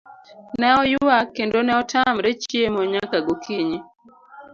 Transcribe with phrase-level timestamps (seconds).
[0.59, 3.79] Ne oyuak kendo ne otamre chiemo nyaka gokinyi.